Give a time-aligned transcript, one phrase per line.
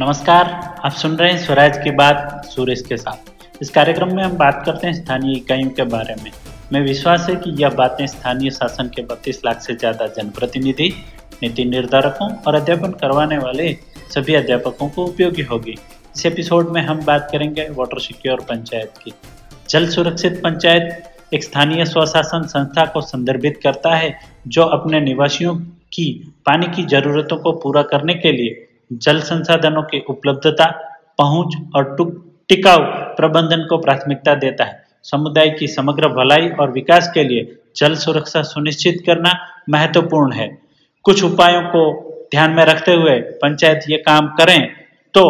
[0.00, 0.46] नमस्कार,
[0.84, 4.62] आप सुन रहे हैं स्वराज की बात सूरज के साथ। इस कार्यक्रम में हम बात
[4.66, 6.30] करते हैं स्थानीय इकाइयों के बारे में।
[6.72, 10.88] मैं विश्वास है कि यह बातें स्थानीय शासन के बत्तीस लाख से ज़्यादा जनप्रतिनिधि,
[11.42, 13.72] नीति निर्धारकों और अध्यापन करवाने वाले
[14.14, 15.76] सभी अध्यापकों को उपयोगी होगी।
[16.16, 19.12] इस एपिसोड में हम बात करेंगे वाटर सिक्योर पंचायत की।
[19.70, 25.54] जल सुरक्षित पंचायत एक स्थानीय स्वशासन संस्था को संदर्भित करता है, जो अपने निवासियों
[25.92, 26.10] की
[26.46, 30.66] पानी की जरूरतों को पूरा करने के लिए जल संसाधनों की उपलब्धता,
[31.18, 31.96] पहुँच और
[32.48, 32.78] टिकाऊ
[33.16, 38.42] प्रबंधन को प्राथमिकता देता है। समुदाय की समग्र भलाई और विकास के लिए जल सुरक्षा
[38.44, 39.32] सुनिश्चित करना
[39.70, 40.48] महत्वपूर्ण है।
[41.04, 41.82] कुछ उपायों को
[42.30, 44.60] ध्यान में रखते हुए पंचायत ये काम करें
[45.14, 45.22] तो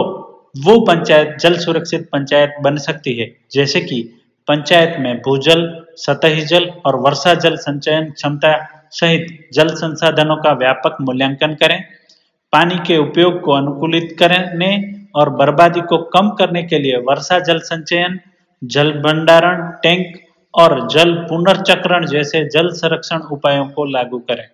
[0.58, 4.02] वो पंचायत जल सुरक्षित पंचायत बन सकती है। जैसे कि
[4.48, 5.60] पंचायत में भूजल,
[5.96, 8.52] सतही जल और वर्षा जल संचयन क्षमता
[8.92, 11.78] सहित जल संसाधनों का व्यापक मूल्यांकन करें।
[12.52, 14.70] पानी के उपयोग को अनुकूलित करने
[15.14, 18.18] और बर्बादी को कम करने के लिए वर्षा जल संचयन,
[18.62, 20.18] जल भंडारण टैंक
[20.54, 24.46] और जल पुनर्चक्रण जैसे जल संरक्षण उपायों को लागू करें।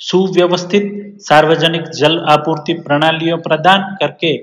[0.00, 4.34] सुव्यवस्थित सार्वजनिक जल आपूर्ति प्रणालियों प्रदान करके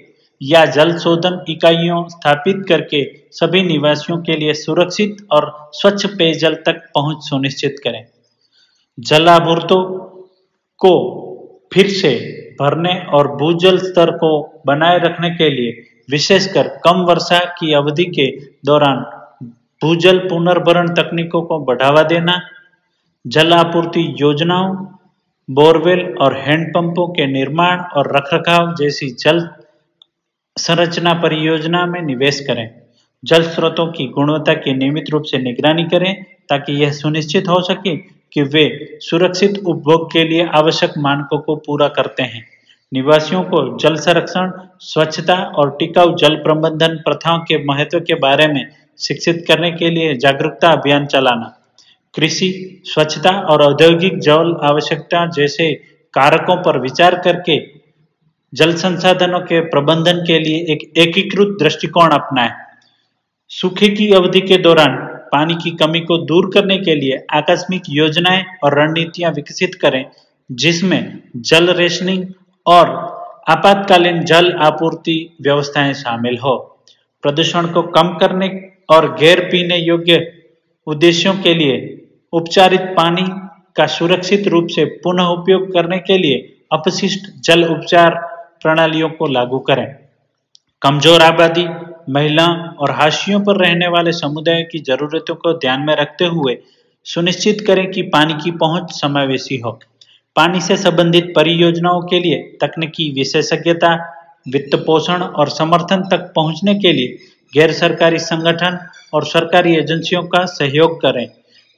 [0.42, 6.82] या जल शोधन इकाइयों स्थापित करके सभी निवासियों के लिए सुरक्षित और स्वच्छ पेयजल तक
[6.96, 8.06] पहुँच सुनिश्चित करें।
[9.00, 9.84] जलापूर्तों
[10.82, 10.96] को
[11.74, 15.72] फिर से भरने और भूजल स्तर को बनाए रखने के लिए,
[16.10, 18.28] विशेषकर कम वर्षा की अवधि के
[18.66, 18.98] दौरान,
[19.82, 22.42] भूजल पुनर्भरण तकनीकों को बढ़ावा देना,
[23.28, 24.76] जल आपूर्ति योजनाओं,
[25.50, 29.50] बोरवेल और हैंडपंपों के निर्माण और रखरखाव जैसी जल
[30.58, 32.70] संरचना परियोजना में निवेश करें।
[33.24, 38.19] जल स्रोतों की गुणवत्ता की नियमित रूप से निगरानी करें, ताकि यह सुनिश्चित हो सके
[38.34, 42.46] कि वे सुरक्षित उपभोग के लिए आवश्यक मानकों को पूरा करते हैं।
[42.94, 48.70] निवासियों को जल संरक्षण, स्वच्छता और टिकाऊ जल प्रबंधन प्रथाओं के महत्व के बारे में
[49.00, 51.56] शिक्षित करने के लिए जागरूकता अभियान चलाना।
[52.16, 55.74] कृषि, स्वच्छता और औद्योगिक जल आवश्यकता जैसे
[56.14, 57.60] कारकों पर विचार करके
[58.54, 62.52] जल संसाधनों के प्रबंधन के लिए एक एकीकृत दृष्टिकोण अपनाएँ।
[63.50, 68.44] सूखे की अवधि के दौरान पानी की कमी को दूर करने के लिए आकस्मिक योजनाएँ
[68.64, 70.06] और रणनीतियाँ विकसित करें,
[70.50, 72.26] जिसमें जल रेशनिंग
[72.66, 72.90] और
[73.50, 76.58] आपातकालीन जल आपूर्ति व्यवस्थाएँ शामिल हो।
[77.24, 78.50] प्रदूषण को कम करने
[78.90, 80.20] और गैर पीने योग्य
[80.88, 81.78] उद्देश्यों के लिए
[82.34, 83.26] उपचारित पानी
[83.78, 86.38] का सुरक्षित रूप से पुनः उपयोग करने के लिए
[86.72, 88.16] अपशिष्ट जल उपचार
[88.62, 89.86] प्रणालियों को लागू करें।
[90.82, 91.64] कमज़ोर आबादी
[92.10, 92.46] महिला
[92.80, 96.58] और हाशियों पर रहने वाले समुदाय की जरूरतों को ध्यान में रखते हुए
[97.06, 99.72] सुनिश्चित करें कि पानी की पहुँच समावेशी हो।
[100.36, 103.94] पानी से संबंधित परियोजनाओं के लिए तकनीकी विशेषज्ञता,
[104.48, 107.18] वित्त पोषण और समर्थन तक पहुँचने के लिए
[107.54, 108.80] गैर सरकारी संगठन
[109.14, 111.28] और सरकारी एजेंसियों का सहयोग करें।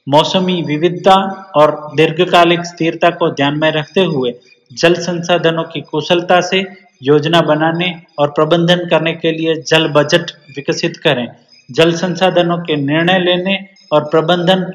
[0.06, 1.14] मौसमी विविधता
[1.56, 4.34] और दीर्घकालिक स्थिरता को ध्यान में रखते हुए
[4.72, 6.62] जल संसाधनों की कुशलता से
[7.02, 11.26] योजना बनाने और प्रबंधन करने के लिए जल बजट विकसित करें।
[11.70, 13.58] जल संसाधनों के निर्णय लेने
[13.92, 14.72] और प्रबंधन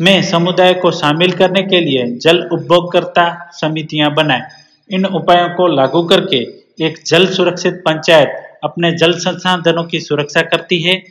[0.00, 4.42] में समुदाय को शामिल करने के लिए जल उपभोगकर्ता समितियाँ बनाएँ।
[4.90, 6.36] इन उपायों को लागू करके
[6.86, 11.02] एक जल सुरक्षित पंचायत अपने जल संसाधनों की सुरक्षा करती है।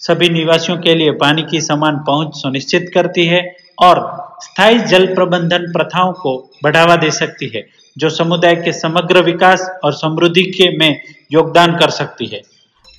[0.00, 3.40] सभी निवासियों के लिए पानी की समान पहुँच सुनिश्चित करती है
[3.78, 4.00] और
[4.42, 7.66] स्थायी जल प्रबंधन प्रथाओं को बढ़ावा दे सकती है,
[7.98, 11.00] जो समुदाय के समग्र विकास और समृद्धि के में
[11.32, 12.42] योगदान कर सकती है।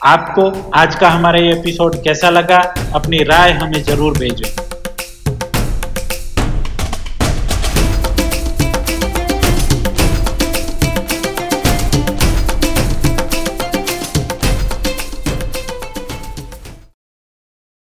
[0.06, 2.58] आपको आज का हमारा ये एपिसोड कैसा लगा?
[2.96, 4.67] अपनी राय हमें ज़रूर भेजें।